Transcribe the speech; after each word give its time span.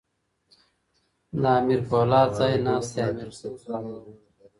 د 1.41 1.43
امیر 1.59 1.81
پولاد 1.89 2.29
ځای 2.39 2.53
ناستی 2.65 2.99
امیر 3.09 3.29
کروړ 3.37 3.57
بابا 3.65 3.93
وو. 4.03 4.13